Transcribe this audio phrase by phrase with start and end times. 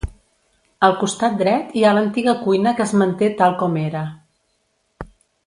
[0.87, 4.03] Al costat dret hi ha l'antiga cuina que es manté tal com era.